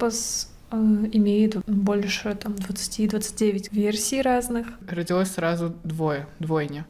эпос 0.00 0.48
имеет 0.72 1.56
больше 1.66 2.34
там 2.34 2.54
20-29 2.54 3.68
версий 3.72 4.22
разных. 4.22 4.66
Родилось 4.88 5.32
сразу 5.32 5.74
двое, 5.84 6.26
двойня. 6.38 6.86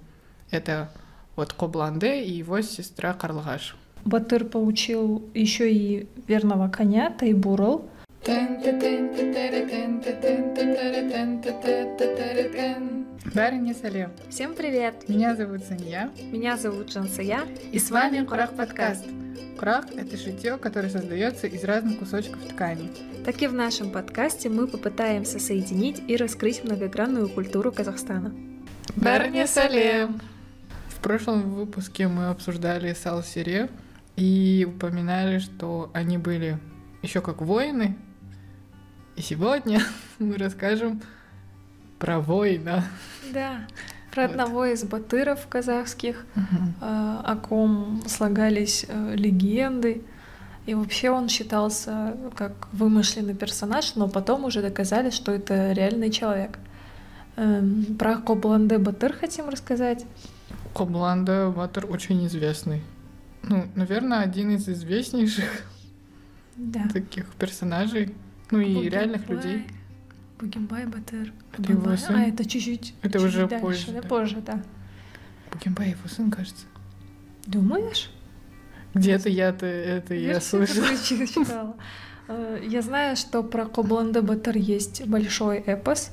Это 0.51 0.91
вот 1.35 1.53
Кобланде 1.53 2.23
и 2.23 2.31
его 2.31 2.61
сестра 2.61 3.15
Карлгаш. 3.15 3.77
Батыр 4.05 4.45
получил 4.45 5.25
еще 5.35 5.73
и 5.73 6.09
верного 6.27 6.69
коня 6.69 7.11
Тайбурл. 7.11 7.89
Барыня 13.27 13.75
Салем. 13.75 14.11
Всем 14.31 14.55
привет! 14.55 15.09
Меня 15.09 15.37
зовут 15.37 15.63
Санья. 15.65 16.11
Меня 16.33 16.57
зовут 16.57 16.91
Жансая. 16.91 17.43
И 17.71 17.79
с 17.79 17.91
вами 17.91 18.25
Курах 18.25 18.57
подкаст. 18.57 19.05
Курах— 19.59 19.85
это 19.97 20.17
шитье, 20.17 20.57
которое 20.57 20.89
создается 20.89 21.47
из 21.47 21.63
разных 21.63 21.99
кусочков 21.99 22.43
ткани. 22.43 22.91
Так 23.25 23.43
и 23.43 23.47
в 23.47 23.53
нашем 23.53 23.93
подкасте 23.93 24.49
мы 24.49 24.67
попытаемся 24.67 25.39
соединить 25.39 26.03
и 26.09 26.17
раскрыть 26.17 26.65
многогранную 26.65 27.29
культуру 27.29 27.71
Казахстана. 27.71 28.35
Барыня 28.97 29.47
Салем! 29.47 30.21
В 30.89 31.01
прошлом 31.01 31.55
выпуске 31.55 32.09
мы 32.09 32.29
обсуждали 32.29 32.95
Сал-Сире 32.95 33.69
и 34.17 34.67
упоминали, 34.69 35.39
что 35.39 35.91
они 35.93 36.17
были 36.17 36.59
еще 37.03 37.21
как 37.21 37.43
воины. 37.43 37.97
И 39.15 39.21
сегодня 39.21 39.83
мы 40.19 40.39
расскажем 40.39 41.03
про 42.01 42.19
воина. 42.19 42.85
Да, 43.33 43.59
про 44.13 44.23
Вот. 44.23 44.31
одного 44.33 44.65
из 44.67 44.83
батыров 44.83 45.47
казахских, 45.49 46.27
э, 46.35 46.41
о 46.81 47.37
ком 47.37 48.03
слагались 48.09 48.85
э, 48.89 49.15
легенды. 49.15 50.03
И 50.67 50.75
вообще 50.75 51.11
он 51.11 51.29
считался 51.29 52.17
как 52.37 52.53
вымышленный 52.73 53.35
персонаж, 53.35 53.95
но 53.95 54.09
потом 54.09 54.45
уже 54.45 54.63
доказали, 54.63 55.11
что 55.11 55.33
это 55.33 55.73
реальный 55.73 56.11
человек. 56.11 56.59
Эм, 57.37 57.97
Про 57.99 58.17
Кобланде 58.17 58.79
Батыр 58.79 59.13
хотим 59.13 59.49
рассказать. 59.49 60.05
Кобланда 60.75 61.51
Батыр 61.57 61.87
очень 61.91 62.27
известный. 62.27 62.83
Ну, 63.43 63.65
наверное, 63.75 64.21
один 64.21 64.51
из 64.51 64.69
известнейших 64.69 65.63
Да. 66.57 66.83
таких 66.93 67.27
персонажей. 67.39 68.15
Ну 68.51 68.61
и 68.61 68.89
реальных 68.89 69.27
Бугенбай. 69.27 69.53
людей. 69.53 69.67
Бугенбай 70.41 70.87
Батыр. 70.87 71.33
Это 71.57 71.73
его 71.73 71.97
сын? 71.97 72.17
А, 72.17 72.23
это 72.23 72.45
чуть-чуть. 72.49 72.95
Это 73.03 73.19
чуть-чуть 73.19 73.29
уже 73.29 73.47
дальше, 73.47 73.61
позже, 73.67 73.87
да, 73.93 74.01
да. 74.01 74.09
позже, 74.09 74.37
да. 74.47 74.63
Букенбай 75.53 75.91
его 75.91 76.09
сын, 76.09 76.31
кажется. 76.31 76.65
Думаешь? 77.47 78.11
Где-то 78.95 79.29
я-то 79.29 79.67
это 79.67 80.15
я 80.15 80.33
Версию 80.33 80.67
слышала. 80.67 81.27
читала. 81.47 81.77
Э, 82.29 82.61
Я 82.67 82.83
знаю, 82.83 83.17
что 83.17 83.43
про 83.43 83.67
Кобланде 83.67 84.21
Батыр 84.21 84.57
есть 84.57 85.07
большой 85.07 85.59
эпос, 85.59 86.11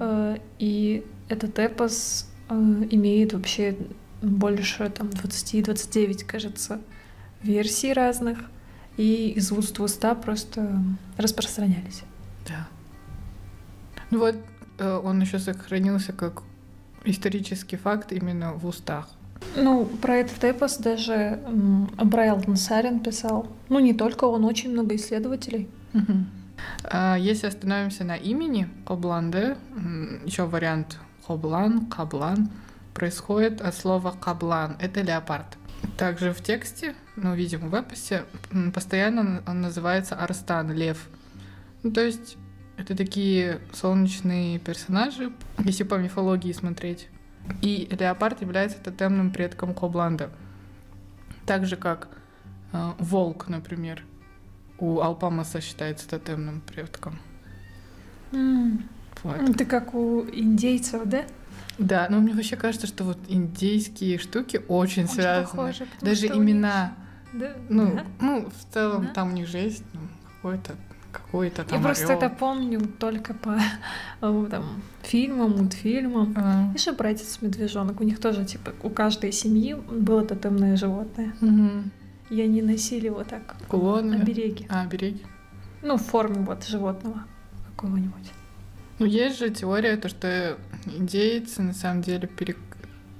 э, 0.00 0.38
и 0.58 1.04
этот 1.28 1.58
эпос 1.58 2.28
э, 2.48 2.54
имеет 2.90 3.32
вообще 3.34 3.76
больше 4.22 4.88
там 4.90 5.08
20-29, 5.08 6.24
кажется, 6.24 6.80
версий 7.42 7.92
разных, 7.92 8.38
и 8.96 9.30
из 9.30 9.52
уст 9.52 9.78
в 9.78 9.82
уста 9.82 10.14
просто 10.14 10.82
распространялись. 11.16 12.02
Да. 12.48 12.66
Ну 14.10 14.18
вот 14.18 14.36
э, 14.78 15.00
он 15.04 15.20
еще 15.20 15.38
сохранился 15.38 16.12
как 16.12 16.42
исторический 17.04 17.76
факт 17.76 18.12
именно 18.12 18.52
в 18.52 18.66
устах. 18.66 19.08
Ну, 19.56 19.86
про 19.86 20.16
этот 20.16 20.42
эпос 20.44 20.78
даже 20.78 21.12
м, 21.12 21.86
Брайл 21.96 22.42
Насарин 22.46 23.00
писал. 23.00 23.46
Ну, 23.68 23.78
не 23.78 23.94
только 23.94 24.24
он, 24.24 24.44
очень 24.44 24.72
много 24.72 24.96
исследователей. 24.96 25.68
А 26.84 27.16
Если 27.16 27.46
остановимся 27.46 28.04
на 28.04 28.16
имени 28.16 28.68
Кобланде, 28.86 29.56
еще 30.24 30.44
вариант 30.44 30.98
Коблан, 31.26 31.86
Каблан, 31.86 32.50
происходит 32.94 33.60
от 33.60 33.74
слова 33.74 34.10
каблан. 34.10 34.76
Это 34.80 35.02
леопард. 35.02 35.56
Также 35.96 36.32
в 36.32 36.42
тексте, 36.42 36.94
ну, 37.14 37.34
видимо, 37.34 37.68
в 37.68 37.74
эпосе, 37.74 38.24
постоянно 38.74 39.42
он 39.46 39.60
называется 39.60 40.16
Арстан, 40.16 40.72
лев. 40.72 41.08
Ну, 41.84 41.92
то 41.92 42.00
есть 42.00 42.36
это 42.78 42.96
такие 42.96 43.60
солнечные 43.72 44.58
персонажи, 44.58 45.32
если 45.58 45.82
по 45.84 45.96
мифологии 45.96 46.52
смотреть. 46.52 47.08
И 47.62 47.88
леопард 47.98 48.40
является 48.40 48.78
тотемным 48.78 49.30
предком 49.30 49.74
Кобланда. 49.74 50.30
Так 51.46 51.66
же, 51.66 51.76
как 51.76 52.08
э, 52.72 52.92
волк, 52.98 53.48
например, 53.48 54.02
у 54.78 55.00
Алпамаса 55.00 55.60
считается 55.60 56.08
тотемным 56.08 56.60
предком. 56.60 57.18
Вот. 58.32 59.36
Это 59.48 59.64
как 59.64 59.94
у 59.94 60.24
индейцев, 60.30 61.02
да? 61.06 61.24
Да, 61.78 62.06
но 62.10 62.20
мне 62.20 62.34
вообще 62.34 62.56
кажется, 62.56 62.86
что 62.86 63.04
вот 63.04 63.18
индейские 63.28 64.18
штуки 64.18 64.60
очень, 64.68 65.04
Очень 65.04 65.08
связаны. 65.14 65.72
потому 65.72 65.72
Даже 66.02 66.26
у 66.26 66.34
них- 66.34 66.54
имена. 66.54 66.94
Да, 67.32 67.54
Ну, 67.68 67.94
да. 67.94 68.04
ну, 68.20 68.48
в 68.50 68.72
целом 68.74 69.06
Да. 69.06 69.12
там 69.12 69.28
у 69.30 69.32
них 69.32 69.48
же 69.48 69.58
есть 69.58 69.82
ну, 69.92 70.00
какой-то 70.36 70.74
какой-то 71.12 71.62
Я 71.62 71.68
там 71.68 71.82
просто 71.82 72.06
орёл. 72.06 72.18
это 72.18 72.28
помню 72.30 72.80
только 72.98 73.34
по 73.34 73.58
там, 74.20 74.82
фильмам, 75.02 75.52
мультфильмам. 75.52 76.34
А, 76.36 76.70
Еще 76.74 76.92
братец 76.92 77.38
медвежонок, 77.40 78.00
у 78.00 78.04
них 78.04 78.20
тоже, 78.20 78.44
типа, 78.44 78.72
у 78.82 78.90
каждой 78.90 79.32
семьи 79.32 79.74
было 79.74 80.24
тотемное 80.24 80.76
животное. 80.76 81.34
мгм. 81.40 81.90
И 82.30 82.42
они 82.42 82.60
носили 82.60 83.08
вот 83.08 83.28
так 83.28 83.56
Кулоны. 83.68 84.16
обереги. 84.16 84.66
А, 84.68 84.84
береги. 84.86 85.22
Ну, 85.82 85.96
в 85.96 86.02
форме 86.02 86.40
вот 86.40 86.64
животного 86.66 87.22
какого-нибудь. 87.70 88.30
Ну, 88.98 89.06
есть 89.06 89.38
же 89.38 89.48
теория, 89.48 89.96
то, 89.96 90.08
что 90.10 90.58
индейцы 90.84 91.62
на 91.62 91.72
самом 91.72 92.02
деле 92.02 92.26
перек... 92.28 92.58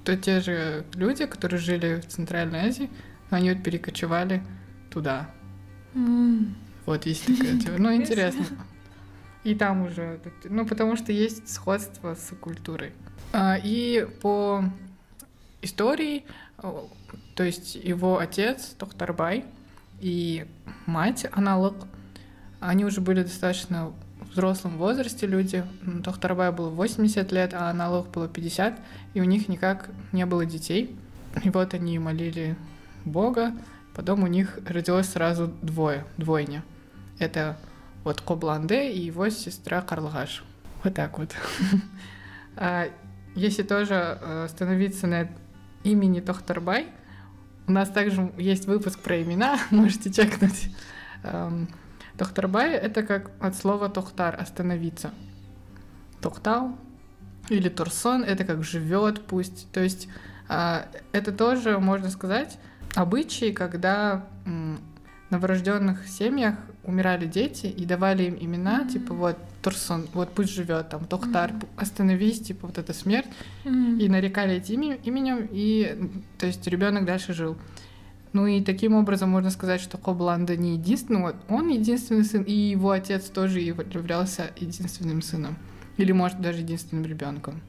то 0.04 0.14
те 0.16 0.40
же 0.40 0.84
люди, 0.94 1.24
которые 1.24 1.58
жили 1.60 2.00
в 2.02 2.06
Центральной 2.08 2.68
Азии, 2.68 2.90
но 3.30 3.38
они 3.38 3.52
вот 3.52 3.62
перекочевали 3.62 4.42
туда. 4.90 5.30
Вот 6.88 7.04
есть 7.04 7.26
такая 7.26 7.58
теория. 7.60 7.78
Ну, 7.78 7.94
интересно. 7.94 8.46
И 9.44 9.54
там 9.54 9.82
уже, 9.82 10.18
ну, 10.44 10.64
потому 10.64 10.96
что 10.96 11.12
есть 11.12 11.46
сходство 11.46 12.14
с 12.14 12.34
культурой. 12.40 12.92
А, 13.30 13.58
И 13.62 14.08
по 14.22 14.64
истории, 15.60 16.24
то 16.56 17.44
есть 17.44 17.74
его 17.74 18.18
отец 18.18 18.74
Тохтарбай 18.78 19.44
и 20.00 20.46
мать 20.86 21.26
Аналог, 21.30 21.74
они 22.58 22.86
уже 22.86 23.02
были 23.02 23.22
достаточно 23.22 23.92
в 24.20 24.30
взрослом 24.30 24.78
возрасте 24.78 25.26
люди. 25.26 25.64
Тохтарбай 26.02 26.52
было 26.52 26.70
80 26.70 27.30
лет, 27.32 27.52
а 27.52 27.68
Аналог 27.68 28.10
было 28.10 28.28
50, 28.28 28.80
и 29.12 29.20
у 29.20 29.24
них 29.24 29.48
никак 29.48 29.90
не 30.12 30.24
было 30.24 30.46
детей. 30.46 30.96
И 31.44 31.50
вот 31.50 31.74
они 31.74 31.98
молили 31.98 32.56
Бога, 33.04 33.52
потом 33.94 34.22
у 34.22 34.26
них 34.26 34.58
родилось 34.66 35.10
сразу 35.10 35.52
двое, 35.60 36.06
двойня. 36.16 36.64
Это 37.18 37.56
вот 38.04 38.20
Кобланде 38.20 38.90
и 38.90 39.00
его 39.00 39.28
сестра 39.28 39.82
Карлгаш. 39.82 40.44
Вот 40.84 40.94
так 40.94 41.18
вот. 41.18 41.34
А 42.60 42.88
Если 43.36 43.62
тоже 43.62 43.94
э, 43.94 44.44
остановиться 44.46 45.06
на 45.06 45.28
имени 45.84 46.18
Тохтарбай, 46.18 46.88
у 47.68 47.72
нас 47.72 47.88
также 47.88 48.32
есть 48.36 48.66
выпуск 48.66 48.98
про 48.98 49.22
имена, 49.22 49.58
можете 49.70 50.12
чекнуть. 50.12 50.74
Эм, 51.22 51.68
Тохтарбай— 52.16 52.72
это 52.72 53.04
как 53.04 53.30
от 53.40 53.54
слова 53.54 53.88
Тохтар— 53.88 54.34
остановиться. 54.40 55.12
Тохтал 56.20 56.76
или 57.48 57.68
Турсон— 57.68 58.24
это 58.24 58.44
как 58.44 58.64
живет 58.64 59.24
пусть. 59.24 59.70
То 59.70 59.80
есть 59.80 60.08
а, 60.48 60.88
это 61.12 61.30
тоже, 61.30 61.78
можно 61.78 62.10
сказать, 62.10 62.58
обычаи, 62.94 63.52
когда 63.52 64.26
новорожденных 65.30 66.06
семьях 66.08 66.54
умирали 66.84 67.26
дети 67.26 67.66
и 67.66 67.84
давали 67.84 68.24
им 68.24 68.36
имена, 68.40 68.86
типа 68.88 69.14
вот 69.14 69.36
Турсон, 69.62 70.06
вот 70.14 70.32
пусть 70.34 70.50
живет, 70.50 70.88
там 70.88 71.04
Тохтар, 71.04 71.52
остановись, 71.76 72.40
типа 72.40 72.66
вот 72.68 72.78
эта 72.78 72.92
смерть, 72.94 73.26
и 73.64 74.08
нарекали 74.08 74.54
этим 74.56 74.80
име- 74.80 75.00
именем, 75.04 75.48
и 75.50 76.10
то 76.38 76.46
есть 76.46 76.66
ребенок 76.66 77.04
дальше 77.04 77.32
жил. 77.34 77.56
Ну 78.32 78.46
и 78.46 78.62
таким 78.62 78.94
образом 78.94 79.30
можно 79.30 79.50
сказать, 79.50 79.80
что 79.80 79.96
Кобланда 79.98 80.56
не 80.56 80.74
единственный, 80.74 81.20
вот 81.22 81.36
он 81.48 81.68
единственный 81.68 82.24
сын, 82.24 82.42
и 82.42 82.52
его 82.52 82.90
отец 82.90 83.24
тоже 83.24 83.60
яв- 83.60 83.92
являлся 83.94 84.50
единственным 84.56 85.22
сыном. 85.22 85.56
Или, 85.96 86.12
может, 86.12 86.40
даже 86.40 86.60
единственным 86.60 87.04
ребенком. 87.04 87.60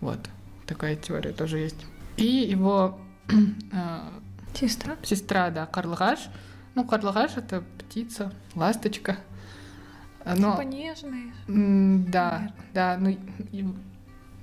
Вот. 0.00 0.18
Такая 0.66 0.96
теория 0.96 1.32
тоже 1.32 1.58
есть. 1.58 1.84
И 2.16 2.24
его 2.24 2.98
э, 3.28 3.98
Сестра? 4.54 4.96
сестра, 5.02 5.50
да, 5.50 5.66
Карлгаш. 5.66 6.20
Ну, 6.80 6.86
Карлгаш— 6.86 7.32
это 7.36 7.62
птица, 7.78 8.32
ласточка. 8.54 9.18
Но, 10.24 10.52
Типа 10.52 10.62
нежные. 10.62 11.32
да, 11.46 11.52
наверное. 11.52 12.54
да, 12.72 12.96
ну, 12.98 13.10
и- 13.52 13.66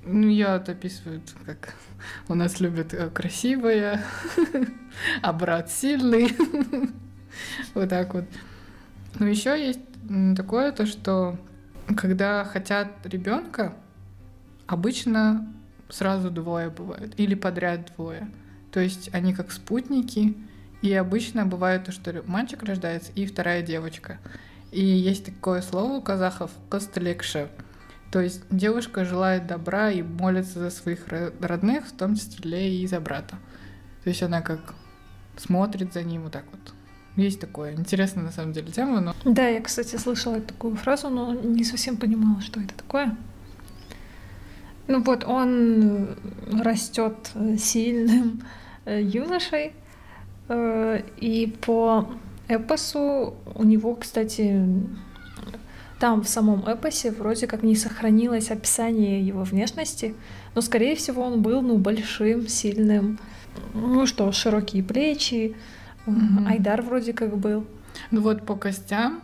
ну, 0.04 0.28
ее 0.28 0.46
описывают, 0.46 1.34
как 1.44 1.74
у 2.28 2.34
нас 2.34 2.60
любят 2.60 2.94
э, 2.94 3.10
красивая, 3.10 4.04
а 5.22 5.32
брат 5.32 5.68
сильный. 5.70 6.36
Вот 7.74 7.88
так 7.88 8.14
вот. 8.14 8.24
Но 9.18 9.26
еще 9.26 9.50
есть 9.60 9.80
такое, 10.36 10.70
то 10.72 10.86
что 10.86 11.36
когда 11.96 12.44
хотят 12.44 12.88
ребенка, 13.04 13.74
обычно 14.68 15.52
сразу 15.88 16.30
двое 16.30 16.70
бывают, 16.70 17.14
или 17.18 17.34
подряд 17.34 17.92
двое. 17.96 18.30
То 18.70 18.78
есть 18.80 19.10
они 19.12 19.34
как 19.34 19.50
спутники, 19.52 20.36
и 20.82 20.92
обычно 20.92 21.46
бывает 21.46 21.84
то, 21.84 21.92
что 21.92 22.22
мальчик 22.26 22.62
рождается 22.62 23.10
и 23.14 23.26
вторая 23.26 23.62
девочка. 23.62 24.18
И 24.70 24.84
есть 24.84 25.24
такое 25.24 25.62
слово 25.62 25.94
у 25.94 26.02
казахов 26.02 26.50
«костылекше». 26.68 27.48
То 28.10 28.20
есть 28.20 28.42
девушка 28.50 29.04
желает 29.04 29.46
добра 29.46 29.90
и 29.90 30.02
молится 30.02 30.60
за 30.60 30.70
своих 30.70 31.06
родных, 31.40 31.86
в 31.86 31.92
том 31.92 32.14
числе 32.14 32.74
и 32.74 32.86
за 32.86 33.00
брата. 33.00 33.36
То 34.02 34.08
есть 34.08 34.22
она 34.22 34.40
как 34.40 34.74
смотрит 35.36 35.92
за 35.92 36.02
ним 36.02 36.22
вот 36.22 36.32
так 36.32 36.44
вот. 36.50 36.74
Есть 37.16 37.40
такое. 37.40 37.74
Интересная 37.74 38.24
на 38.24 38.32
самом 38.32 38.52
деле 38.52 38.70
тема, 38.70 39.00
но... 39.00 39.14
Да, 39.24 39.46
я, 39.48 39.60
кстати, 39.60 39.96
слышала 39.96 40.40
такую 40.40 40.76
фразу, 40.76 41.10
но 41.10 41.34
не 41.34 41.64
совсем 41.64 41.96
понимала, 41.96 42.40
что 42.40 42.60
это 42.60 42.74
такое. 42.74 43.16
Ну 44.86 45.02
вот, 45.02 45.24
он 45.24 46.16
растет 46.62 47.32
сильным 47.58 48.42
э, 48.86 49.02
юношей, 49.02 49.74
и 50.50 51.58
по 51.64 52.08
эпосу 52.48 53.34
у 53.54 53.62
него, 53.64 53.94
кстати, 53.94 54.64
там 56.00 56.22
в 56.22 56.28
самом 56.28 56.66
эпосе 56.66 57.10
вроде 57.10 57.46
как 57.46 57.62
не 57.62 57.76
сохранилось 57.76 58.50
описание 58.50 59.20
его 59.20 59.42
внешности, 59.42 60.14
но, 60.54 60.60
скорее 60.60 60.94
всего, 60.96 61.22
он 61.22 61.42
был, 61.42 61.60
ну, 61.60 61.76
большим, 61.76 62.48
сильным, 62.48 63.18
ну 63.74 64.06
что, 64.06 64.30
широкие 64.32 64.82
плечи, 64.82 65.56
mm-hmm. 66.06 66.46
Айдар 66.48 66.82
вроде 66.82 67.12
как 67.12 67.36
был. 67.36 67.66
Ну 68.10 68.20
вот 68.22 68.46
по 68.46 68.54
костям 68.54 69.20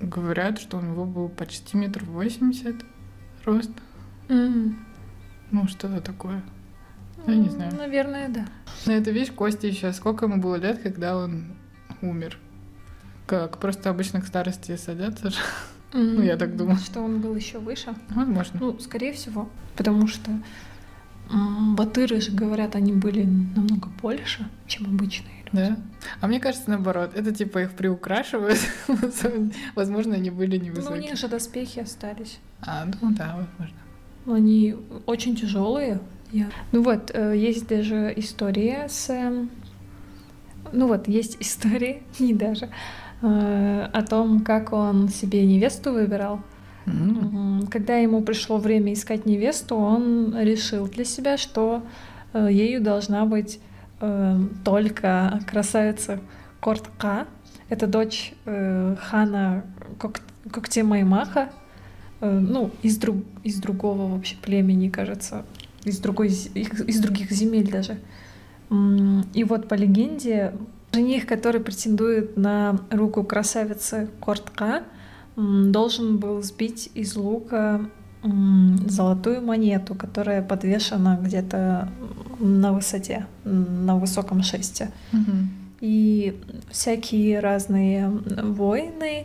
говорят, 0.00 0.60
что 0.60 0.78
у 0.78 0.80
него 0.80 1.04
был 1.04 1.28
почти 1.28 1.76
метр 1.76 2.04
восемьдесят 2.04 2.76
рост. 3.44 3.72
Mm-hmm. 4.28 4.74
Ну, 5.50 5.66
что-то 5.66 6.00
такое. 6.00 6.42
Я 7.26 7.34
не 7.34 7.48
знаю. 7.48 7.74
Наверное, 7.76 8.28
да. 8.28 8.46
Но 8.86 8.92
это, 8.92 9.10
видишь, 9.10 9.32
Кости 9.32 9.66
еще 9.66 9.92
сколько 9.92 10.26
ему 10.26 10.40
было 10.40 10.56
лет, 10.56 10.80
когда 10.82 11.16
он 11.16 11.56
умер? 12.02 12.38
Как 13.26 13.58
просто 13.58 13.90
обычно 13.90 14.20
к 14.20 14.26
старости 14.26 14.76
садятся 14.76 15.30
же. 15.30 15.38
Mm-hmm. 15.92 16.14
Ну, 16.16 16.22
я 16.22 16.36
так 16.36 16.56
думаю. 16.56 16.78
Что 16.78 17.00
он 17.00 17.20
был 17.20 17.34
еще 17.34 17.58
выше? 17.58 17.94
Возможно. 18.10 18.58
Ну, 18.60 18.78
скорее 18.78 19.12
всего. 19.12 19.48
Потому 19.76 20.06
что 20.06 20.30
батыры 21.76 22.20
же 22.20 22.32
говорят, 22.32 22.74
они 22.74 22.92
были 22.92 23.24
намного 23.24 23.88
больше, 24.00 24.48
чем 24.66 24.86
обычные 24.86 25.44
люди. 25.44 25.50
Да? 25.52 25.76
А 26.20 26.26
мне 26.26 26.40
кажется, 26.40 26.70
наоборот. 26.70 27.12
Это 27.14 27.32
типа 27.32 27.62
их 27.62 27.72
приукрашивают. 27.72 28.58
Возможно, 29.74 30.14
они 30.14 30.30
были 30.30 30.56
невысокие. 30.56 30.90
Ну, 30.90 30.96
у 30.96 31.00
них 31.00 31.16
же 31.16 31.28
доспехи 31.28 31.80
остались. 31.80 32.38
А, 32.62 32.86
ну 33.00 33.12
да, 33.12 33.36
возможно. 33.36 33.76
Они 34.26 34.76
очень 35.06 35.36
тяжелые. 35.36 36.00
Я... 36.32 36.46
Ну 36.72 36.82
вот, 36.82 37.10
э, 37.12 37.36
есть 37.36 37.66
даже 37.68 38.12
история 38.16 38.86
с... 38.88 39.10
Эм, 39.10 39.50
ну 40.72 40.86
вот, 40.86 41.08
есть 41.08 41.36
история, 41.40 42.02
не 42.18 42.34
даже, 42.34 42.68
э, 43.22 43.88
о 43.92 44.02
том, 44.02 44.40
как 44.40 44.72
он 44.72 45.08
себе 45.08 45.44
невесту 45.44 45.92
выбирал. 45.92 46.40
Mm-hmm. 46.86 47.68
Когда 47.70 47.96
ему 47.96 48.22
пришло 48.22 48.58
время 48.58 48.92
искать 48.92 49.26
невесту, 49.26 49.76
он 49.76 50.36
решил 50.38 50.86
для 50.86 51.04
себя, 51.04 51.36
что 51.36 51.82
э, 52.32 52.48
ею 52.50 52.80
должна 52.80 53.26
быть 53.26 53.60
только 54.64 55.40
красавица 55.46 56.20
Кортка. 56.58 57.26
Это 57.68 57.86
дочь 57.86 58.32
хана 58.46 59.62
Коктемаймаха, 60.50 61.50
ну, 62.20 62.70
из, 62.82 62.96
друг, 62.98 63.16
из 63.42 63.60
другого 63.60 64.12
вообще 64.12 64.36
племени, 64.40 64.88
кажется, 64.88 65.44
из, 65.84 65.98
другой, 65.98 66.28
из 66.28 67.00
других 67.00 67.30
земель 67.30 67.70
даже. 67.70 67.98
И 69.34 69.44
вот 69.44 69.68
по 69.68 69.74
легенде, 69.74 70.52
жених, 70.92 71.26
который 71.26 71.60
претендует 71.60 72.36
на 72.36 72.80
руку 72.90 73.24
красавицы 73.24 74.08
Кортка, 74.20 74.84
должен 75.36 76.18
был 76.18 76.42
сбить 76.42 76.90
из 76.94 77.16
лука 77.16 77.88
золотую 78.86 79.40
монету, 79.40 79.94
которая 79.94 80.42
подвешена 80.42 81.16
где-то 81.16 81.88
на 82.38 82.72
высоте, 82.72 83.26
на 83.44 83.96
высоком 83.96 84.42
шесте. 84.42 84.90
Угу. 85.12 85.32
И 85.80 86.38
всякие 86.70 87.40
разные 87.40 88.08
воины 88.10 89.24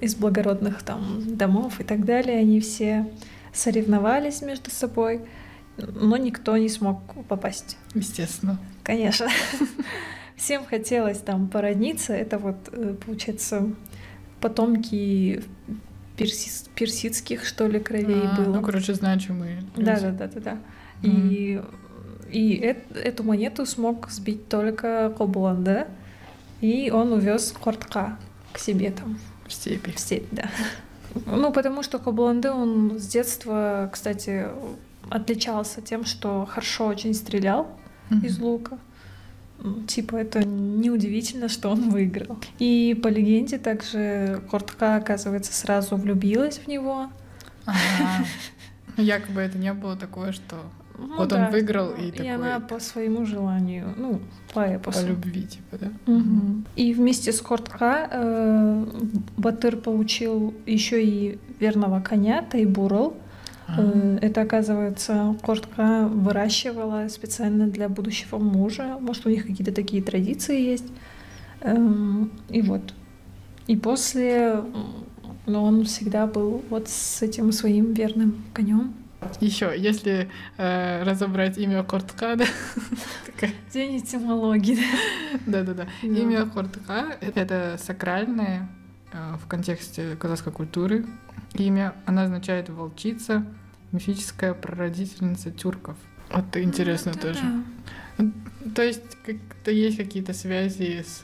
из 0.00 0.14
благородных 0.14 0.82
там 0.82 1.36
домов 1.36 1.80
и 1.80 1.84
так 1.84 2.04
далее, 2.04 2.38
они 2.38 2.60
все 2.60 3.10
соревновались 3.52 4.42
между 4.42 4.70
собой, 4.70 5.22
но 5.76 6.16
никто 6.16 6.56
не 6.56 6.68
смог 6.68 7.00
попасть. 7.28 7.76
Естественно. 7.94 8.58
Конечно. 8.82 9.28
Всем 10.36 10.64
хотелось 10.64 11.18
там 11.18 11.48
породниться. 11.48 12.12
Это 12.12 12.38
вот, 12.38 12.56
э, 12.72 12.94
получается, 13.06 13.70
потомки 14.40 15.42
перси... 16.16 16.68
персидских, 16.74 17.44
что 17.44 17.66
ли, 17.66 17.78
кровей 17.78 18.22
а, 18.24 18.36
было. 18.36 18.54
Ну, 18.56 18.62
короче, 18.62 18.94
значимые. 18.94 19.62
Да, 19.76 19.98
да, 20.00 20.10
да, 20.10 20.26
да, 20.26 20.40
да. 20.40 20.58
Mm. 21.02 21.28
И, 21.30 21.62
и 22.30 22.60
э- 22.60 22.98
эту 23.02 23.22
монету 23.22 23.64
смог 23.66 24.10
сбить 24.10 24.48
только 24.48 25.14
Кобуланде, 25.16 25.86
и 26.60 26.90
он 26.90 27.12
увез 27.12 27.52
Кортка 27.52 28.18
к 28.52 28.58
себе 28.58 28.90
там. 28.90 29.18
В 29.46 29.52
степи. 29.52 29.92
В 29.92 29.98
степь, 29.98 30.28
да. 30.30 30.50
Ну, 31.26 31.52
потому 31.52 31.82
что 31.82 31.98
Кобланде, 31.98 32.50
он 32.50 32.98
с 32.98 33.06
детства, 33.06 33.90
кстати, 33.92 34.46
отличался 35.10 35.82
тем, 35.82 36.06
что 36.06 36.46
хорошо 36.46 36.86
очень 36.86 37.12
стрелял 37.12 37.68
mm-hmm. 38.08 38.26
из 38.26 38.38
лука. 38.38 38.78
Типа 39.86 40.16
это 40.16 40.42
неудивительно, 40.44 41.48
что 41.48 41.68
он 41.68 41.90
выиграл. 41.90 42.38
И 42.58 42.98
по 43.00 43.08
легенде 43.08 43.58
также 43.58 44.42
Кортка, 44.50 44.96
оказывается, 44.96 45.52
сразу 45.52 45.96
влюбилась 45.96 46.58
в 46.58 46.66
него. 46.66 47.10
Ага. 47.64 48.26
Якобы 48.96 49.40
это 49.40 49.58
не 49.58 49.72
было 49.72 49.96
такое, 49.96 50.32
что 50.32 50.56
ну, 50.98 51.16
вот 51.16 51.28
да, 51.28 51.46
он 51.46 51.52
выиграл 51.52 51.90
и, 51.94 52.08
и 52.08 52.10
такой... 52.10 52.30
она 52.30 52.60
по 52.60 52.78
своему 52.80 53.24
желанию, 53.26 53.94
ну, 53.96 54.20
по 54.52 54.60
эпосу. 54.60 55.02
По 55.02 55.08
любви, 55.08 55.46
типа, 55.46 55.78
да? 55.78 56.12
Угу. 56.12 56.64
И 56.76 56.94
вместе 56.94 57.32
с 57.32 57.40
Кортка 57.40 58.08
э, 58.10 58.86
Батыр 59.36 59.76
получил 59.76 60.54
еще 60.66 61.04
и 61.04 61.38
верного 61.58 62.00
коня 62.00 62.42
Тайбурл. 62.42 63.14
Э, 63.68 64.18
это, 64.20 64.42
оказывается, 64.42 65.36
Кортка 65.42 66.08
выращивала 66.08 67.08
специально 67.08 67.66
для 67.66 67.88
будущего 67.88 68.38
мужа. 68.38 68.98
Может, 69.00 69.26
у 69.26 69.30
них 69.30 69.46
какие-то 69.46 69.72
такие 69.72 70.02
традиции 70.02 70.60
есть. 70.60 70.86
Эм, 71.60 72.30
и 72.48 72.62
вот. 72.62 72.94
И 73.66 73.76
после 73.76 74.62
но 75.46 75.64
он 75.64 75.84
всегда 75.84 76.26
был 76.26 76.62
вот 76.70 76.88
с 76.88 77.22
этим 77.22 77.52
своим 77.52 77.92
верным 77.92 78.44
конем. 78.54 78.94
Еще, 79.40 79.72
если 79.76 80.30
э, 80.56 81.02
разобрать 81.02 81.58
имя 81.58 81.82
Кортка, 81.82 82.36
да, 82.36 82.44
День 83.72 83.98
этимологии. 83.98 84.78
Да-да-да. 85.46 85.86
Имя 86.02 86.46
Кортка— 86.46 87.16
это 87.20 87.78
сакральное 87.82 88.68
э, 89.12 89.36
в 89.42 89.46
контексте 89.48 90.16
казахской 90.16 90.52
культуры 90.52 91.06
имя. 91.54 91.94
Она 92.06 92.24
означает 92.24 92.68
«волчица», 92.68 93.44
мифическая 93.90 94.54
прародительница 94.54 95.50
тюрков. 95.50 95.96
Вот 96.30 96.56
интересно 96.56 97.12
тоже. 97.12 97.40
То 98.74 98.82
есть 98.82 99.16
как-то 99.26 99.70
есть 99.70 99.96
какие-то 99.96 100.32
связи 100.32 101.04
с 101.06 101.22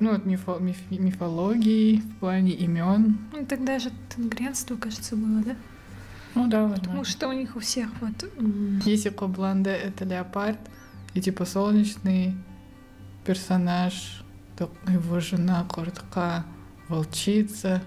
ну, 0.00 0.12
вот 0.12 0.24
мифо, 0.26 0.58
миф, 0.58 0.78
мифологией 0.90 2.00
в 2.00 2.16
плане 2.18 2.52
имен. 2.52 3.18
Ну, 3.32 3.46
тогда 3.46 3.78
же 3.78 3.90
тенгренство, 4.14 4.76
кажется, 4.76 5.16
было, 5.16 5.42
да? 5.42 5.56
Ну 6.34 6.48
да, 6.48 6.62
возможно. 6.62 6.84
Потому 6.84 7.04
что 7.04 7.28
у 7.28 7.32
них 7.32 7.56
у 7.56 7.60
всех 7.60 7.88
вот... 8.00 8.30
Если 8.84 9.10
Кобланде— 9.10 9.70
это 9.72 10.04
леопард, 10.04 10.58
и 11.14 11.20
типа 11.20 11.44
солнечный 11.44 12.34
персонаж, 13.24 14.24
то 14.56 14.70
его 14.88 15.20
жена 15.20 15.64
Кортка— 15.68 16.44
волчица. 16.88 17.82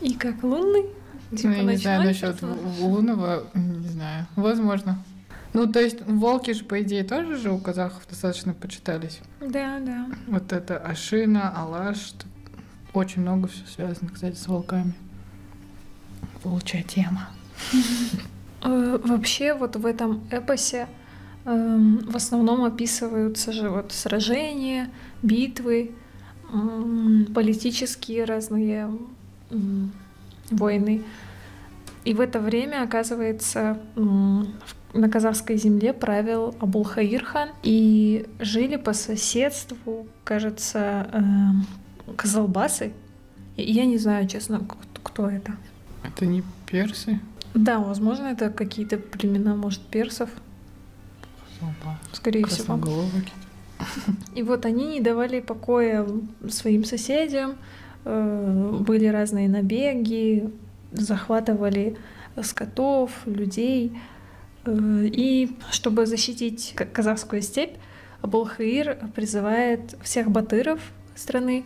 И 0.00 0.14
как 0.14 0.42
лунный? 0.42 0.86
Типа 1.30 1.48
ну, 1.48 1.54
я 1.54 1.62
не 1.62 1.76
знаю 1.76 2.04
насчет 2.04 2.42
лунного, 2.80 3.46
не 3.54 3.88
знаю. 3.88 4.26
Возможно. 4.34 5.04
Ну, 5.52 5.66
то 5.66 5.80
есть 5.80 6.00
волки 6.06 6.52
же, 6.52 6.64
по 6.64 6.80
идее, 6.82 7.04
тоже 7.04 7.36
же 7.36 7.50
у 7.52 7.58
казахов 7.58 8.06
достаточно 8.08 8.54
почитались. 8.54 9.20
Да, 9.40 9.78
да. 9.80 10.06
Вот 10.26 10.52
это 10.52 10.78
Ашина, 10.78 11.50
Алаш, 11.50 12.14
очень 12.92 13.22
много 13.22 13.48
все 13.48 13.64
связано, 13.66 14.10
кстати, 14.10 14.36
с 14.36 14.46
волками. 14.46 14.94
Волчья 16.44 16.82
тема. 16.82 17.28
Э, 18.62 18.98
вообще 19.02 19.54
вот 19.54 19.76
в 19.76 19.86
этом 19.86 20.20
эпосе 20.30 20.86
эм, 21.46 22.00
в 22.00 22.14
основном 22.14 22.62
описываются 22.64 23.52
же 23.52 23.70
вот 23.70 23.92
сражения, 23.92 24.90
битвы. 25.22 25.92
политические 27.34 28.24
разные 28.24 28.90
войны. 30.50 31.02
И 32.04 32.12
в 32.14 32.20
это 32.20 32.40
время, 32.40 32.82
оказывается, 32.82 33.78
на 33.94 35.08
казахской 35.08 35.56
земле 35.56 35.92
правил 35.92 36.54
Абулхаир 36.60 37.24
хан, 37.24 37.50
и 37.62 38.26
жили 38.40 38.76
по 38.76 38.92
соседству, 38.92 40.06
кажется, 40.24 41.08
э, 41.12 42.12
казалбасы. 42.16 42.92
Я 43.56 43.84
не 43.84 43.98
знаю, 43.98 44.26
честно, 44.26 44.66
кто 45.02 45.28
это. 45.28 45.56
Это 46.02 46.26
не 46.26 46.42
персы? 46.66 47.20
Да, 47.54 47.78
возможно, 47.78 48.26
это 48.26 48.50
какие-то 48.50 48.96
племена, 48.98 49.54
может, 49.54 49.80
персов. 49.80 50.30
Скорее 52.12 52.46
всего. 52.46 52.80
И 54.34 54.42
вот 54.42 54.66
они 54.66 54.86
не 54.86 55.00
давали 55.00 55.40
покоя 55.40 56.06
своим 56.48 56.84
соседям, 56.84 57.56
э, 58.04 58.78
были 58.80 59.06
разные 59.06 59.48
набеги, 59.48 60.52
захватывали 60.92 61.96
скотов, 62.42 63.10
людей. 63.26 63.98
Э, 64.64 65.04
и 65.04 65.56
чтобы 65.70 66.06
защитить 66.06 66.74
казахскую 66.92 67.42
степь, 67.42 67.76
Абулхаир 68.22 68.98
призывает 69.14 69.96
всех 70.02 70.30
батыров 70.30 70.80
страны 71.14 71.64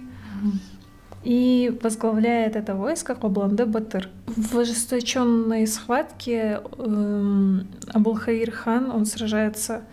и 1.24 1.76
возглавляет 1.82 2.54
это 2.54 2.74
войско 2.74 3.14
Кобланде 3.14 3.64
Батыр. 3.64 4.10
В 4.26 4.58
ожесточенной 4.58 5.66
схватке 5.66 6.60
э, 6.78 7.60
Абулхаир 7.92 8.50
хан, 8.50 8.90
он 8.90 9.06
сражается 9.06 9.84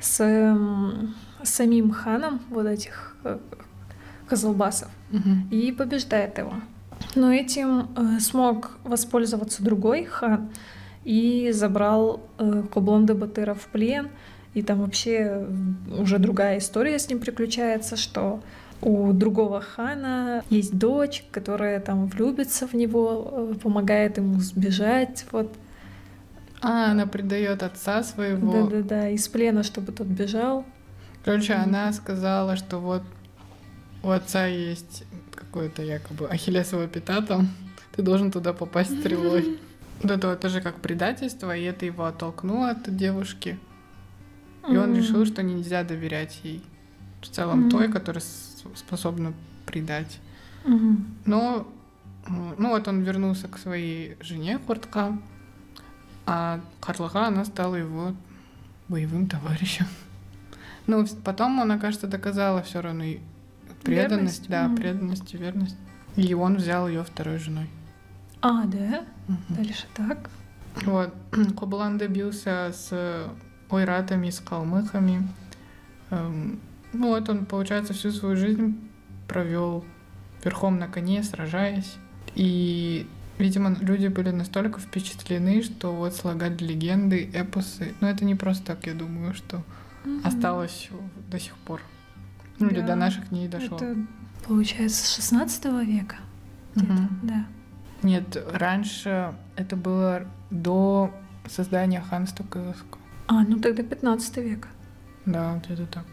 с 0.00 0.20
э, 0.20 0.56
самим 1.42 1.90
ханом 1.90 2.40
вот 2.50 2.66
этих 2.66 3.16
э, 3.24 3.38
казалбасов 4.28 4.88
угу. 5.12 5.30
и 5.50 5.72
побеждает 5.72 6.38
его. 6.38 6.54
Но 7.16 7.32
этим 7.32 7.88
э, 7.96 8.20
смог 8.20 8.78
воспользоваться 8.84 9.64
другой 9.64 10.04
хан 10.04 10.50
и 11.04 11.50
забрал 11.52 12.20
э, 12.38 12.62
Коблонда 12.72 13.14
Батыра 13.14 13.54
в 13.54 13.66
плен. 13.66 14.10
И 14.54 14.62
там 14.62 14.80
вообще 14.80 15.46
уже 15.98 16.18
другая 16.18 16.58
история 16.58 16.98
с 16.98 17.08
ним 17.08 17.18
приключается, 17.18 17.96
что 17.96 18.40
у 18.80 19.12
другого 19.12 19.60
хана 19.60 20.44
есть 20.50 20.78
дочь, 20.78 21.24
которая 21.30 21.80
там 21.80 22.06
влюбится 22.06 22.66
в 22.66 22.74
него, 22.74 23.50
э, 23.52 23.54
помогает 23.60 24.18
ему 24.18 24.38
сбежать. 24.40 25.24
Вот. 25.32 25.52
А, 26.60 26.92
она 26.92 27.06
предает 27.06 27.62
отца 27.62 28.02
своего. 28.02 28.52
Да-да-да, 28.52 29.08
из 29.10 29.26
плена, 29.28 29.62
чтобы 29.62 29.92
тот 29.92 30.06
бежал. 30.06 30.64
Короче, 31.24 31.52
mm-hmm. 31.52 31.64
она 31.64 31.92
сказала, 31.92 32.56
что 32.56 32.78
вот 32.78 33.02
у 34.02 34.10
отца 34.10 34.46
есть 34.46 35.04
какое-то 35.34 35.82
якобы 35.82 36.26
ахиллесово 36.26 36.86
пята 36.86 37.22
там, 37.22 37.48
ты 37.92 38.02
должен 38.02 38.30
туда 38.30 38.52
попасть 38.52 38.98
стрелой. 39.00 39.58
Вот 40.02 40.12
это 40.12 40.28
вот 40.28 40.40
тоже 40.40 40.60
как 40.60 40.76
предательство, 40.76 41.56
и 41.56 41.64
это 41.64 41.84
его 41.84 42.04
оттолкнуло 42.04 42.70
от 42.70 42.94
девушки. 42.94 43.58
И 44.68 44.76
он 44.76 44.96
решил, 44.96 45.26
что 45.26 45.42
нельзя 45.42 45.82
доверять 45.82 46.40
ей. 46.44 46.62
В 47.20 47.26
целом 47.26 47.68
той, 47.70 47.90
которая 47.90 48.22
способна 48.74 49.32
предать. 49.66 50.20
Но, 50.64 51.66
ну 52.26 52.68
вот 52.70 52.88
он 52.88 53.02
вернулся 53.02 53.48
к 53.48 53.58
своей 53.58 54.16
жене 54.20 54.58
Хортка, 54.66 55.18
а 56.26 56.60
Карлага, 56.80 57.26
она 57.26 57.44
стала 57.44 57.76
его 57.76 58.14
боевым 58.88 59.28
товарищем. 59.28 59.86
Ну, 60.86 61.06
потом 61.24 61.60
она, 61.60 61.78
кажется, 61.78 62.06
доказала 62.06 62.62
все 62.62 62.80
равно 62.80 63.04
преданность, 63.82 64.48
верность? 64.48 64.48
да, 64.48 64.66
mm. 64.66 64.76
преданность 64.76 65.34
и 65.34 65.36
верность. 65.36 65.76
И 66.16 66.34
он 66.34 66.56
взял 66.56 66.88
ее 66.88 67.04
второй 67.04 67.38
женой. 67.38 67.68
А, 68.40 68.64
да? 68.64 69.04
Угу. 69.28 69.36
Дальше 69.56 69.86
так. 69.94 70.30
Вот. 70.82 71.14
Кобылан 71.58 71.98
добился 71.98 72.72
с 72.72 73.28
ойратами, 73.70 74.30
с 74.30 74.40
калмыхами. 74.40 75.28
Эм, 76.10 76.60
ну 76.92 77.08
вот 77.08 77.28
он, 77.28 77.46
получается, 77.46 77.92
всю 77.92 78.10
свою 78.10 78.36
жизнь 78.36 78.78
провел 79.26 79.84
верхом 80.44 80.78
на 80.78 80.88
коне, 80.88 81.22
сражаясь. 81.22 81.96
И, 82.34 83.06
видимо, 83.38 83.76
люди 83.80 84.08
были 84.08 84.30
настолько 84.30 84.80
впечатлены, 84.80 85.62
что 85.62 85.92
вот 85.92 86.14
слагали 86.14 86.56
легенды, 86.58 87.30
эпосы. 87.32 87.94
Но 88.00 88.08
это 88.08 88.24
не 88.24 88.34
просто 88.34 88.66
так, 88.66 88.86
я 88.86 88.94
думаю, 88.94 89.34
что 89.34 89.62
угу. 90.04 90.20
осталось 90.24 90.88
до 91.30 91.38
сих 91.38 91.54
пор. 91.56 91.80
Ну, 92.58 92.68
да. 92.68 92.74
или 92.74 92.82
до 92.82 92.96
наших 92.96 93.28
дней 93.28 93.48
дошло. 93.48 93.76
Это, 93.76 93.96
получается, 94.46 95.04
с 95.04 95.14
16 95.14 95.64
века. 95.86 96.16
Угу. 96.76 97.08
Да. 97.22 97.46
Нет, 98.02 98.44
раньше 98.52 99.34
это 99.56 99.76
было 99.76 100.22
до 100.50 101.12
создания 101.48 102.00
ханства 102.00 102.44
казахского. 102.44 103.02
А, 103.26 103.42
ну 103.42 103.58
тогда 103.58 103.82
15 103.82 104.36
век. 104.38 104.68
Да, 105.26 105.60
это 105.68 105.86
так. 105.86 106.04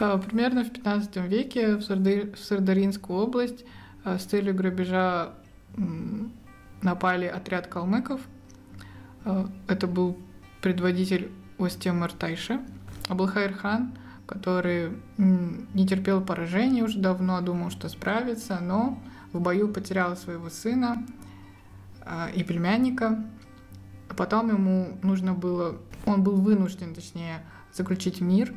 А, 0.00 0.18
примерно 0.18 0.64
в 0.64 0.72
15 0.72 1.16
веке 1.28 1.76
в, 1.76 1.82
Сарды... 1.82 2.32
в 2.32 2.38
Сардаринскую 2.38 3.18
область 3.18 3.64
а, 4.04 4.18
с 4.18 4.24
целью 4.24 4.54
грабежа 4.54 5.34
напали 6.82 7.26
отряд 7.26 7.66
калмыков. 7.68 8.20
А, 9.24 9.48
это 9.68 9.86
был 9.86 10.18
предводитель 10.60 11.30
Остемар 11.58 12.12
Тайша, 12.12 12.60
Аблхайр 13.08 13.54
хан, 13.54 13.96
который 14.26 14.92
не 15.18 15.86
терпел 15.86 16.22
поражения 16.22 16.82
уже 16.82 16.98
давно, 16.98 17.40
думал, 17.40 17.70
что 17.70 17.88
справится, 17.88 18.58
но 18.60 18.98
в 19.32 19.40
бою 19.40 19.68
потерял 19.68 20.16
своего 20.16 20.48
сына 20.48 21.04
э, 22.00 22.32
и 22.34 22.42
племянника. 22.42 23.22
Потом 24.16 24.48
ему 24.48 24.98
нужно 25.02 25.34
было, 25.34 25.76
он 26.06 26.22
был 26.22 26.40
вынужден, 26.40 26.94
точнее, 26.94 27.44
заключить 27.72 28.20
мир 28.20 28.54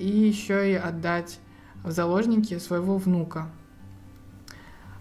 и 0.00 0.08
еще 0.08 0.72
и 0.72 0.74
отдать 0.74 1.38
в 1.84 1.90
заложники 1.90 2.58
своего 2.58 2.96
внука. 2.96 3.48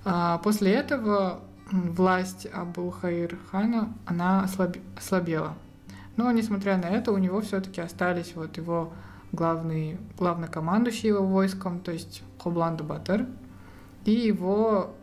А 0.04 0.38
после 0.40 0.74
этого 0.74 1.42
власть 1.72 2.46
Абу-Хаир 2.46 3.38
хана, 3.52 3.94
она 4.06 4.44
ослаб... 4.44 4.78
ослабела. 4.98 5.56
Но, 6.18 6.32
несмотря 6.32 6.78
на 6.78 6.88
это, 6.88 7.12
у 7.12 7.18
него 7.18 7.42
все-таки 7.42 7.80
остались 7.80 8.34
вот 8.36 8.58
его 8.58 8.92
главный, 9.32 9.98
главнокомандующий 10.18 11.10
его 11.10 11.26
войском, 11.26 11.80
то 11.80 11.92
есть 11.92 12.24
Хобланд 12.40 12.82
Батыр, 12.82 13.26
и 14.06 14.12
его 14.12 14.96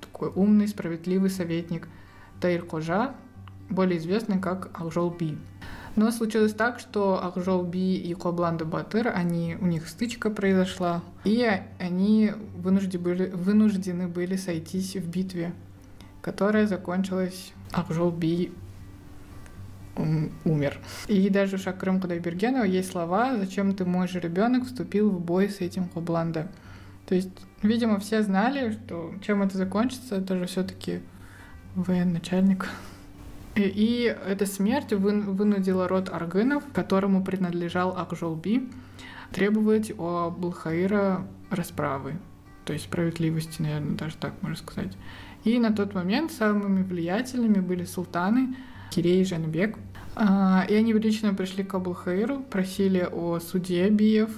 такой 0.00 0.30
умный, 0.34 0.68
справедливый 0.68 1.30
советник 1.30 1.88
Таир 2.40 2.64
Кожа, 2.64 3.14
более 3.68 3.98
известный 3.98 4.38
как 4.38 4.70
Ахжол 4.80 5.10
Би. 5.10 5.36
Но 5.98 6.12
случилось 6.12 6.54
так, 6.54 6.78
что 6.78 7.20
Ахжол 7.20 7.64
Би 7.64 7.96
и 7.96 8.14
Кобланда 8.14 8.64
Батыр, 8.64 9.08
они, 9.08 9.56
у 9.60 9.66
них 9.66 9.88
стычка 9.88 10.30
произошла, 10.30 11.02
и 11.24 11.44
они 11.80 12.30
вынуждены 12.54 13.02
были, 13.02 13.30
вынуждены 13.30 14.06
были 14.06 14.36
сойтись 14.36 14.94
в 14.94 15.08
битве, 15.08 15.52
которая 16.22 16.68
закончилась 16.68 17.52
Ахжол 17.72 18.12
Би 18.12 18.52
умер. 20.44 20.78
И 21.08 21.28
даже 21.30 21.56
в 21.56 21.62
Шакрым 21.62 22.00
Кудайбергенова 22.00 22.62
есть 22.62 22.92
слова 22.92 23.36
«Зачем 23.36 23.74
ты, 23.74 23.84
мой 23.84 24.06
же 24.06 24.20
ребенок, 24.20 24.66
вступил 24.66 25.10
в 25.10 25.20
бой 25.20 25.48
с 25.48 25.60
этим 25.60 25.88
Хобланда?» 25.88 26.46
То 27.06 27.16
есть, 27.16 27.32
видимо, 27.62 27.98
все 27.98 28.22
знали, 28.22 28.70
что 28.70 29.14
чем 29.20 29.42
это 29.42 29.58
закончится, 29.58 30.14
это 30.14 30.38
же 30.38 30.46
все-таки 30.46 31.00
военачальник. 31.74 32.68
И, 32.68 32.97
и 33.62 34.04
эта 34.04 34.46
смерть 34.46 34.92
вынудила 34.92 35.88
род 35.88 36.10
Аргынов, 36.10 36.64
которому 36.72 37.24
принадлежал 37.24 37.96
Акжолби, 37.96 38.68
требовать 39.32 39.92
у 39.98 40.06
Абулхаира 40.06 41.26
расправы, 41.50 42.18
то 42.64 42.72
есть 42.72 42.86
справедливости, 42.86 43.62
наверное, 43.62 43.96
даже 43.96 44.16
так 44.16 44.34
можно 44.42 44.56
сказать. 44.56 44.96
И 45.44 45.58
на 45.58 45.72
тот 45.72 45.94
момент 45.94 46.32
самыми 46.32 46.82
влиятельными 46.82 47.60
были 47.60 47.84
султаны 47.84 48.56
Кирей 48.90 49.22
и 49.22 49.24
Жанбек. 49.24 49.78
А, 50.16 50.66
и 50.68 50.74
они 50.74 50.92
лично 50.92 51.32
пришли 51.32 51.62
к 51.62 51.74
Абулхаиру, 51.74 52.40
просили 52.40 53.08
о 53.10 53.38
суде 53.38 53.88
Биев, 53.88 54.30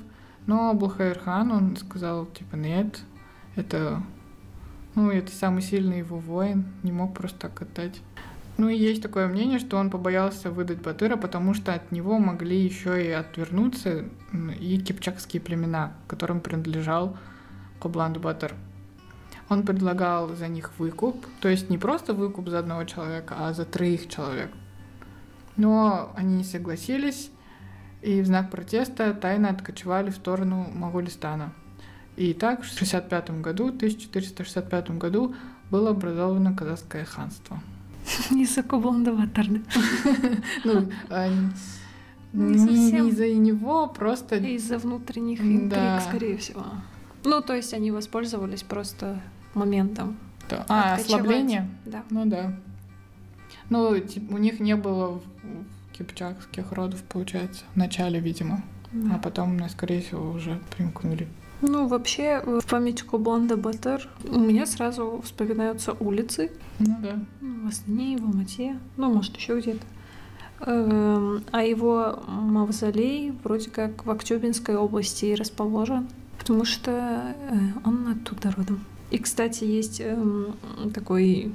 но 0.46 0.70
Абулхайр-хан, 0.70 1.50
он 1.52 1.76
сказал, 1.76 2.26
типа, 2.26 2.56
нет, 2.56 3.00
это, 3.56 4.02
ну, 4.94 5.10
это 5.10 5.32
самый 5.32 5.62
сильный 5.62 5.98
его 5.98 6.18
воин, 6.18 6.66
не 6.82 6.92
мог 6.92 7.14
просто 7.14 7.38
так 7.48 7.62
отдать. 7.62 8.00
Ну 8.56 8.68
и 8.68 8.76
есть 8.76 9.02
такое 9.02 9.26
мнение, 9.26 9.58
что 9.58 9.78
он 9.78 9.90
побоялся 9.90 10.50
выдать 10.50 10.82
Батыра, 10.82 11.16
потому 11.16 11.54
что 11.54 11.72
от 11.72 11.92
него 11.92 12.18
могли 12.18 12.60
еще 12.60 13.02
и 13.02 13.10
отвернуться 13.10 14.04
и 14.60 14.78
кипчакские 14.78 15.40
племена, 15.40 15.94
которым 16.06 16.40
принадлежал 16.40 17.16
Кобланд 17.80 18.18
Батыр. 18.18 18.54
Он 19.48 19.64
предлагал 19.64 20.28
за 20.28 20.46
них 20.46 20.72
выкуп, 20.78 21.26
то 21.40 21.48
есть 21.48 21.70
не 21.70 21.78
просто 21.78 22.14
выкуп 22.14 22.48
за 22.48 22.60
одного 22.60 22.84
человека, 22.84 23.34
а 23.38 23.52
за 23.52 23.64
троих 23.64 24.08
человек. 24.08 24.50
Но 25.56 26.12
они 26.14 26.36
не 26.36 26.44
согласились, 26.44 27.30
и 28.02 28.20
в 28.20 28.26
знак 28.26 28.50
протеста 28.50 29.12
тайно 29.12 29.50
откочевали 29.50 30.10
в 30.10 30.16
сторону 30.16 30.70
Моголистана. 30.72 31.52
И 32.16 32.34
так 32.34 32.62
в 32.62 32.66
65 32.66 33.40
году, 33.40 33.68
1465 33.68 34.90
году 34.92 35.34
было 35.70 35.90
образовано 35.90 36.54
казахское 36.54 37.04
ханство. 37.04 37.60
Из-за 38.30 38.62
Кубланда 38.62 39.12
Батарда. 39.12 39.60
Ну, 40.64 40.90
а, 41.08 41.28
Не 42.32 42.42
не 42.54 42.58
совсем. 42.58 43.04
не 43.04 43.10
из-за 43.10 43.28
него, 43.28 43.86
просто 43.88 44.36
Из-за 44.36 44.78
внутренних 44.78 45.40
интриг, 45.40 45.70
Да. 45.70 46.00
скорее 46.00 46.36
всего. 46.36 46.64
Ну, 47.24 47.40
то 47.42 47.54
есть 47.54 47.74
они 47.74 47.90
воспользовались 47.90 48.62
просто 48.62 49.20
моментом. 49.54 50.16
Да. 50.48 50.64
А, 50.68 50.94
ослабление? 50.94 51.68
Да. 51.84 52.02
Ну 52.10 52.24
да. 52.26 52.56
Ну, 53.68 53.96
у 54.30 54.38
них 54.38 54.60
не 54.60 54.74
было 54.76 55.20
кипчакских 55.92 56.72
родов, 56.72 57.02
получается, 57.04 57.64
в 57.74 57.76
начале, 57.76 58.20
видимо. 58.20 58.62
А 59.12 59.18
потом, 59.18 59.56
ну, 59.56 59.68
скорее 59.68 60.00
всего, 60.00 60.30
уже 60.30 60.58
примкнули. 60.76 61.28
Ну, 61.62 61.86
вообще, 61.86 62.42
в 62.44 62.64
память 62.66 63.02
Кубланда 63.02 63.56
Батыр 63.56 64.08
у 64.24 64.38
меня 64.38 64.66
сразу 64.66 65.20
вспоминаются 65.22 65.92
улицы. 66.00 66.50
Ну 66.78 66.96
да. 67.02 67.18
Ну, 67.40 67.66
В 67.66 67.68
Астане, 67.68 68.16
в 68.16 68.24
Алмате, 68.24 68.78
ну, 68.96 69.12
может, 69.12 69.36
еще 69.36 69.60
где-то. 69.60 69.84
Эм, 70.66 71.42
А 71.52 71.62
его 71.62 72.22
мавзолей 72.26 73.32
вроде 73.44 73.70
как 73.70 74.04
в 74.04 74.10
Актюбинской 74.10 74.76
области 74.76 75.32
расположен, 75.34 76.08
потому 76.38 76.64
что 76.64 76.90
э, 76.90 77.58
он 77.84 78.08
оттуда 78.08 78.50
родом. 78.52 78.84
И, 79.10 79.18
кстати, 79.18 79.64
есть 79.64 80.00
эм, 80.00 80.54
такой, 80.94 81.52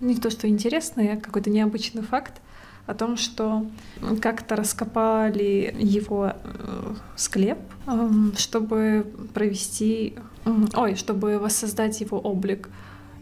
не 0.00 0.16
то 0.16 0.30
что 0.30 0.48
интересный, 0.48 1.12
а 1.12 1.16
какой-то 1.20 1.50
необычный 1.50 2.02
факт 2.02 2.40
о 2.86 2.94
том, 2.94 3.16
что 3.16 3.66
как-то 4.20 4.56
раскопали 4.56 5.74
его 5.78 6.32
э, 6.32 6.94
склеп, 7.16 7.58
эм, 7.86 8.34
чтобы 8.36 9.06
провести, 9.34 10.14
ой, 10.74 10.96
чтобы 10.96 11.38
воссоздать 11.38 12.00
его 12.00 12.18
облик. 12.18 12.68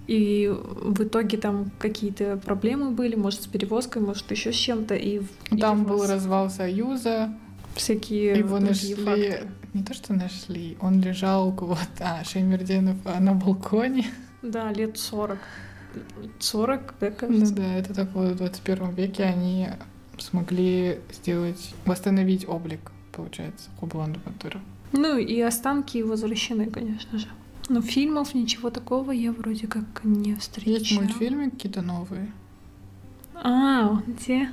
И 0.07 0.51
в 0.51 1.03
итоге 1.03 1.37
там 1.37 1.71
какие-то 1.79 2.39
проблемы 2.39 2.93
были, 2.93 3.15
может, 3.15 3.43
с 3.43 3.47
перевозкой, 3.47 4.01
может, 4.01 4.31
еще 4.31 4.53
с 4.53 4.57
чем-то. 4.57 4.95
И 4.95 5.21
Там 5.61 5.85
был 5.85 6.07
развал 6.07 6.49
Союза, 6.49 7.35
всякие 7.75 8.39
его 8.39 8.59
нашли... 8.59 8.95
факторы. 8.95 9.51
Не 9.75 9.83
то, 9.83 9.93
что 9.93 10.15
нашли, 10.15 10.79
он 10.81 11.03
лежал 11.03 11.49
у 11.49 11.53
кого-то... 11.53 11.81
А, 12.01 12.25
Шеймерденов 12.25 12.97
а, 13.05 13.21
на 13.21 13.35
балконе. 13.35 14.07
Да, 14.41 14.73
лет 14.73 14.97
40. 14.97 15.39
40, 16.39 16.95
да, 17.01 17.09
Ну 17.11 17.17
кажется. 17.17 17.55
да, 17.55 17.75
это 17.75 17.95
только 17.95 18.19
в 18.19 18.37
21 18.37 18.91
веке 18.91 19.25
они 19.25 19.69
смогли 20.19 21.01
сделать, 21.13 21.75
восстановить 21.85 22.49
облик, 22.49 22.93
получается, 23.13 23.71
Кубланда 23.81 24.21
Батыра. 24.25 24.61
Ну 24.93 25.17
и 25.19 25.41
останки 25.41 26.03
возвращены, 26.03 26.67
конечно 26.71 27.19
же. 27.19 27.27
Но 27.69 27.83
фильмов 27.83 28.35
ничего 28.35 28.71
такого 28.71 29.13
я 29.13 29.31
вроде 29.33 29.67
как 29.67 29.85
не 30.03 30.35
встречала. 30.37 30.75
Есть 30.79 30.93
мультфильмы 30.93 31.51
какие-то 31.51 31.83
новые. 31.83 32.33
А, 33.35 33.89
он 33.91 34.03
где? 34.07 34.51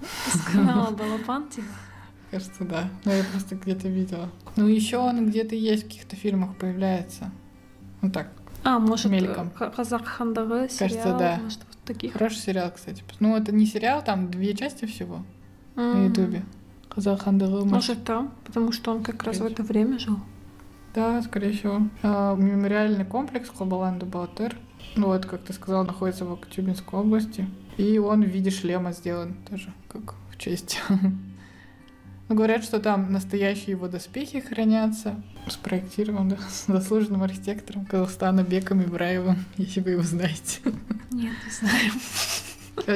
С 0.32 0.40
канала 0.40 0.90
Балапан, 0.90 1.48
типа? 1.48 1.66
Кажется, 2.30 2.64
да. 2.64 2.88
Но 3.04 3.12
я 3.12 3.22
просто 3.24 3.54
где-то 3.54 3.88
видела. 3.88 4.30
Ну, 4.56 4.66
еще 4.66 4.98
он 4.98 5.26
где-то 5.28 5.54
есть 5.54 5.84
в 5.84 5.86
каких-то 5.86 6.16
фильмах 6.16 6.56
появляется. 6.56 7.30
Ну 8.02 8.10
так, 8.10 8.32
А, 8.66 8.78
может, 8.80 9.10
Мельком. 9.12 9.52
э, 9.60 9.70
Казах 9.70 10.04
Хандагы 10.04 10.68
Кажется, 10.68 10.88
сериал, 10.88 11.18
да. 11.18 11.38
может, 11.42 11.60
вот 11.68 11.78
таких. 11.84 12.12
хороший 12.14 12.38
сериал, 12.38 12.72
кстати. 12.74 13.04
Ну, 13.20 13.36
это 13.36 13.52
не 13.54 13.64
сериал, 13.64 14.02
там 14.04 14.28
две 14.30 14.54
части 14.54 14.86
всего 14.86 15.22
на 15.76 15.80
М. 15.92 16.08
Ютубе. 16.08 16.42
Казахандагы, 16.88 17.58
может. 17.64 17.70
Может, 17.72 18.04
там, 18.04 18.32
потому 18.44 18.72
что 18.72 18.90
он 18.92 19.04
как 19.04 19.22
раз 19.22 19.38
в 19.38 19.44
это 19.44 19.62
время 19.62 19.98
жил. 19.98 20.16
Да, 20.94 21.22
скорее 21.22 21.52
всего. 21.52 21.82
А, 22.02 22.34
мемориальный 22.34 23.04
комплекс 23.04 23.50
Кобаланда 23.50 24.04
Балтер. 24.06 24.56
Ну, 24.96 25.06
вот, 25.08 25.26
как 25.26 25.42
ты 25.42 25.52
сказал, 25.52 25.84
находится 25.84 26.24
в 26.24 26.32
Актюбинской 26.32 26.98
области. 26.98 27.46
И 27.76 27.98
он 27.98 28.22
в 28.24 28.26
виде 28.28 28.50
шлема 28.50 28.92
сделан 28.92 29.36
тоже, 29.48 29.72
как 29.88 30.14
в 30.32 30.38
честь. 30.38 30.80
Ну, 32.28 32.34
говорят, 32.34 32.64
что 32.64 32.80
там 32.80 33.12
настоящие 33.12 33.70
его 33.72 33.86
доспехи 33.86 34.40
хранятся. 34.40 35.22
Спроектирован, 35.48 36.28
да, 36.30 36.38
с 36.50 36.66
заслуженным 36.66 37.22
архитектором 37.22 37.86
Казахстана 37.86 38.42
Беком 38.42 38.82
Ибраевым, 38.82 39.44
если 39.56 39.80
вы 39.80 39.90
его 39.90 40.02
знаете. 40.02 40.60
Нет, 41.12 41.34
не 41.44 41.50
знаю. 41.52 41.92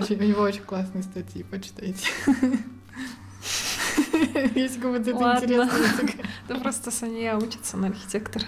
Очень- 0.03 0.17
у 0.21 0.25
него 0.25 0.43
очень 0.43 0.63
классные 0.63 1.03
статьи, 1.03 1.43
почитайте. 1.43 2.07
Если 4.55 4.81
кому-то 4.81 5.11
это 5.11 5.45
интересно. 5.45 5.71
Да 6.49 6.55
просто 6.57 6.91
Саня 6.91 7.37
учится 7.39 7.77
на 7.77 7.89
архитектора. 7.89 8.45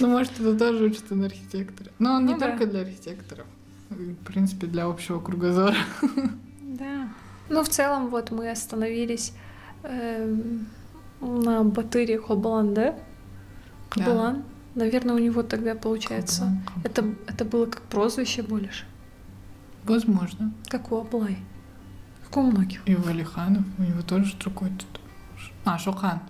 Ну, 0.00 0.08
может, 0.08 0.38
это 0.38 0.56
тоже 0.56 0.84
учится 0.84 1.14
на 1.14 1.26
архитектора. 1.26 1.90
Но 1.98 2.14
он 2.14 2.26
не 2.26 2.34
Ну 2.34 2.40
только 2.40 2.66
для 2.66 2.80
архитекторов. 2.80 3.46
В 3.88 4.14
принципе, 4.24 4.66
для 4.66 4.84
общего 4.84 5.20
кругозора. 5.20 5.76
Да. 6.60 7.08
Ну, 7.48 7.62
в 7.62 7.68
целом, 7.68 8.08
вот 8.08 8.30
мы 8.30 8.50
остановились 8.50 9.32
на 9.82 11.64
Батыре 11.64 12.18
Хобаланде. 12.18 12.94
Кабалан. 13.88 14.44
Наверное, 14.74 15.14
у 15.14 15.18
него 15.18 15.42
тогда 15.42 15.74
получается. 15.74 16.60
Это, 16.84 17.14
это 17.26 17.44
было 17.44 17.66
как 17.66 17.82
прозвище 17.82 18.42
больше. 18.42 18.84
Возможно. 19.84 20.52
Как 20.68 20.92
у 20.92 20.96
Аблай. 21.00 21.38
Как 22.24 22.36
у 22.36 22.42
многих. 22.42 22.80
И 22.86 22.94
у 22.94 23.06
Алиханов, 23.06 23.64
у 23.78 23.82
него 23.82 24.02
тоже 24.02 24.36
другой 24.36 24.70
тут. 24.70 25.00
А, 25.64 25.78
Шохан. 25.78 26.20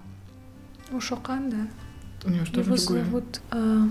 У 0.93 1.01
Шокан, 1.01 1.51
да. 1.51 1.67
У 2.25 2.31
него 2.31 2.45
же 2.45 2.53
тоже 2.53 2.71
Его 2.71 2.77
зовут 2.77 3.41
э, 3.51 3.89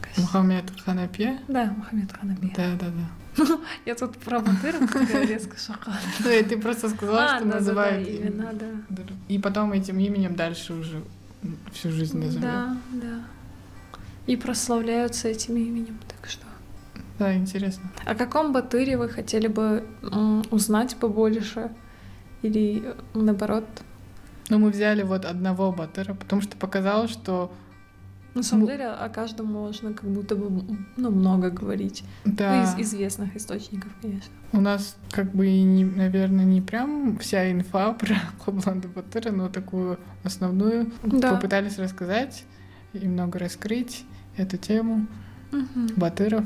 кажется. 0.00 0.20
Мухаммед 0.20 0.80
Ханапе. 0.84 1.38
Да, 1.48 1.66
Мухаммед 1.76 2.12
Ханапе. 2.12 2.52
Да, 2.56 2.76
да, 2.78 2.86
да. 2.86 3.19
Я 3.86 3.94
тут 3.94 4.16
про 4.18 4.40
такая 4.40 5.26
резко 5.26 5.56
Шокан. 5.58 5.94
Ну, 6.24 6.30
и 6.40 6.42
ты 6.42 6.60
просто 6.60 6.88
сказала, 6.88 7.24
А, 7.24 7.36
что 7.36 7.38
да, 7.38 7.44
да, 7.44 7.50
да, 7.50 7.58
называют 7.58 8.08
именно, 8.08 8.52
да. 8.52 9.02
И 9.28 9.38
потом 9.38 9.72
этим 9.72 9.98
именем 9.98 10.34
дальше 10.34 10.74
уже 10.74 11.02
всю 11.72 11.90
жизнь 11.90 12.18
называют. 12.18 12.42
Да, 12.42 12.76
да. 12.92 13.22
И 14.26 14.36
прославляются 14.36 15.28
этим 15.28 15.56
именем, 15.56 15.98
так 16.08 16.30
что. 16.30 16.44
Да, 17.18 17.34
интересно. 17.34 17.90
О 18.04 18.14
каком 18.14 18.52
Батыре 18.52 18.96
вы 18.96 19.08
хотели 19.08 19.46
бы 19.46 19.86
узнать 20.50 20.96
побольше? 20.96 21.70
Или 22.42 22.82
э, 22.82 22.94
наоборот? 23.12 23.66
Но 24.48 24.58
мы 24.58 24.70
взяли 24.70 25.02
вот 25.02 25.24
одного 25.24 25.70
Батыра, 25.70 26.14
потому 26.14 26.40
что 26.40 26.56
показалось, 26.56 27.10
что 27.10 27.52
На 28.34 28.42
самом 28.44 28.62
Ну- 28.64 28.70
деле 28.70 28.86
о 28.86 29.08
каждом 29.08 29.46
можно 29.46 29.92
как 29.92 30.08
будто 30.08 30.36
бы 30.36 30.64
ну, 30.96 31.10
много 31.10 31.50
говорить. 31.50 32.04
да, 32.24 32.64
Ну, 32.76 32.80
из 32.80 32.86
известных 32.88 33.34
источников, 33.36 33.90
конечно. 34.00 34.30
у 34.52 34.60
нас 34.60 34.96
как 35.10 35.32
бы, 35.32 35.48
не, 35.50 35.84
наверное, 35.84 36.44
не 36.44 36.60
прям 36.60 37.18
вся 37.18 37.50
инфа 37.50 37.92
про 37.98 38.14
Хобланда 38.44 38.86
Батыра, 38.88 39.32
но 39.32 39.48
такую 39.48 39.98
основную 40.22 40.92
Да. 41.02 41.32
попытались 41.34 41.78
рассказать 41.78 42.44
и 42.92 43.06
много 43.08 43.38
раскрыть 43.40 44.04
эту 44.36 44.56
тему 44.58 45.06
Батыров. 45.96 46.44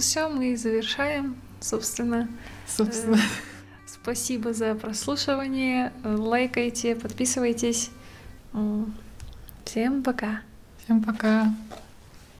Все, 0.00 0.28
мы 0.28 0.56
завершаем, 0.56 1.36
собственно. 1.60 2.28
Собственно, 2.66 3.18
Спасибо 3.86 4.52
за 4.52 4.74
прослушивание. 4.74 5.92
Э, 6.02 6.16
Лайкайте, 6.16 6.94
подписывайтесь. 6.96 7.90
Всем 9.64 10.02
пока. 10.02 10.40
Всем 10.84 11.02
пока. 11.02 11.48